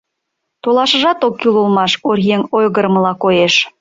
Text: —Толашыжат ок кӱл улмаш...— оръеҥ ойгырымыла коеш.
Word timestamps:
—Толашыжат 0.63 1.19
ок 1.27 1.33
кӱл 1.41 1.55
улмаш...— 1.61 1.91
оръеҥ 2.09 2.41
ойгырымыла 2.55 3.13
коеш. 3.23 3.53